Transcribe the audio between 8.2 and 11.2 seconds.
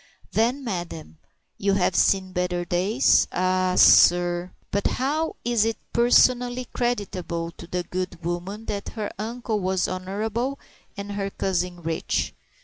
woman that her uncle was honorable and